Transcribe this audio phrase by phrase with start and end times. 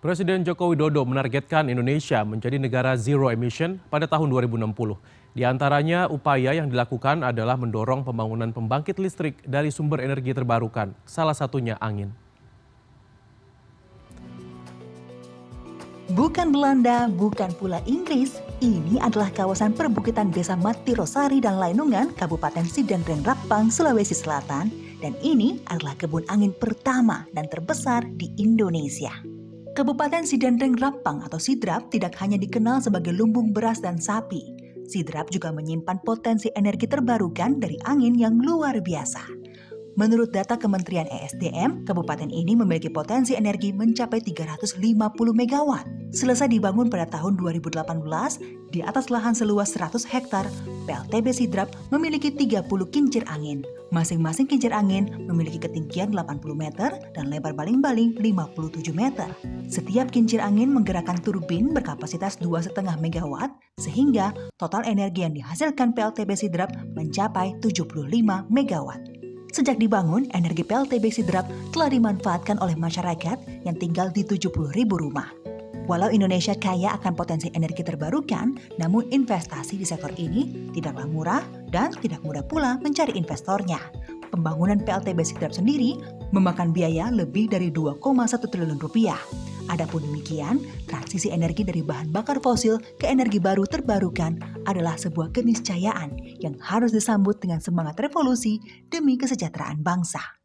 [0.00, 4.72] Presiden Joko Widodo menargetkan Indonesia menjadi negara zero emission pada tahun 2060.
[5.36, 11.36] Di antaranya upaya yang dilakukan adalah mendorong pembangunan pembangkit listrik dari sumber energi terbarukan, salah
[11.36, 12.16] satunya angin.
[16.16, 22.64] Bukan Belanda, bukan pula Inggris, ini adalah kawasan perbukitan Desa Mati Rosari dan Lainungan, Kabupaten
[22.64, 24.72] Sidendreng Rapang, Sulawesi Selatan,
[25.04, 29.39] dan ini adalah kebun angin pertama dan terbesar di Indonesia.
[29.70, 34.50] Kabupaten Sidendreng Rapang atau Sidrap tidak hanya dikenal sebagai lumbung beras dan sapi.
[34.90, 39.39] Sidrap juga menyimpan potensi energi terbarukan dari angin yang luar biasa.
[40.00, 44.80] Menurut data Kementerian ESDM, kabupaten ini memiliki potensi energi mencapai 350
[45.12, 45.70] MW.
[46.16, 47.84] Selesai dibangun pada tahun 2018,
[48.72, 50.48] di atas lahan seluas 100 hektar,
[50.88, 53.60] PLTB Sidrap memiliki 30 kincir angin.
[53.92, 59.28] Masing-masing kincir angin memiliki ketinggian 80 meter dan lebar baling-baling 57 meter.
[59.68, 63.34] Setiap kincir angin menggerakkan turbin berkapasitas 2,5 MW,
[63.76, 69.19] sehingga total energi yang dihasilkan PLTB Sidrap mencapai 75 MW.
[69.50, 71.42] Sejak dibangun, energi PLTB Sidrap
[71.74, 74.46] telah dimanfaatkan oleh masyarakat yang tinggal di 70
[74.78, 75.26] ribu rumah.
[75.90, 81.90] Walau Indonesia kaya akan potensi energi terbarukan, namun investasi di sektor ini tidaklah murah dan
[81.98, 83.82] tidak mudah pula mencari investornya.
[84.30, 85.98] Pembangunan PLTB Sidrap sendiri
[86.30, 87.98] memakan biaya lebih dari 2,1
[88.46, 89.18] triliun rupiah.
[89.68, 96.40] Adapun demikian, transisi energi dari bahan bakar fosil ke energi baru terbarukan adalah sebuah keniscayaan
[96.40, 98.56] yang harus disambut dengan semangat revolusi
[98.88, 100.39] demi kesejahteraan bangsa.